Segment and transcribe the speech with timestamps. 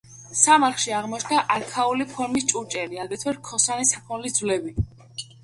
[0.43, 4.77] სამარხში აღმოჩნდა არქაული ფორმის ჭურჭელი, აგრეთვე რქოსანი საქონლის ძვლები.